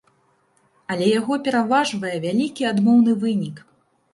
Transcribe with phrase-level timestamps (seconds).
[0.95, 3.63] Але яго пераважвае вялікі адмоўны вынік!